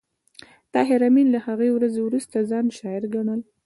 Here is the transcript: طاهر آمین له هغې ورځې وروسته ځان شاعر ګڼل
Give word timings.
طاهر 0.73 0.99
آمین 1.09 1.27
له 1.35 1.39
هغې 1.47 1.69
ورځې 1.73 1.99
وروسته 2.03 2.47
ځان 2.49 2.65
شاعر 2.77 3.03
ګڼل 3.13 3.41